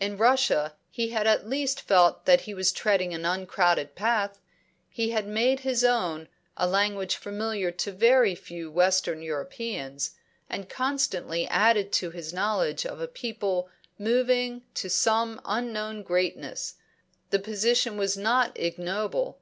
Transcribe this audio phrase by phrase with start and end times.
[0.00, 4.40] In Russia he had at least felt that he was treading an uncrowded path:
[4.88, 10.16] he had made his own a language familiar to very few western Europeans,
[10.48, 16.74] and constantly added to his knowledge of a people moving to some unknown greatness;
[17.30, 19.38] the position was not ignoble.